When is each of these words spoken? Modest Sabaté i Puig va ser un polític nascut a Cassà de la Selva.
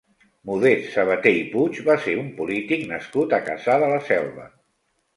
Modest 0.49 0.87
Sabaté 0.95 1.33
i 1.41 1.43
Puig 1.51 1.83
va 1.91 1.99
ser 2.07 2.17
un 2.23 2.33
polític 2.41 2.89
nascut 2.95 3.39
a 3.41 3.45
Cassà 3.53 3.81
de 3.87 3.95
la 3.97 4.05
Selva. 4.13 4.53